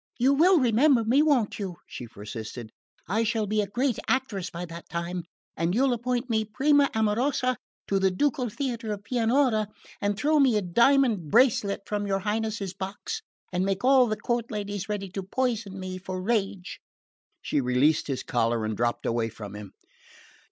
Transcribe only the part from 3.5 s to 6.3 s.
a great actress by that time, and you'll appoint